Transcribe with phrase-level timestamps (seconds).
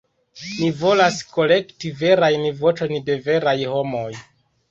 [0.61, 4.09] Ni volas kolekti verajn voĉojn de veraj homoj.